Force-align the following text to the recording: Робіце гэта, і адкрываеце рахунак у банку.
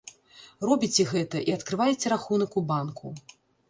Робіце 0.69 1.05
гэта, 1.13 1.43
і 1.51 1.55
адкрываеце 1.59 2.05
рахунак 2.17 2.51
у 2.63 2.69
банку. 2.75 3.19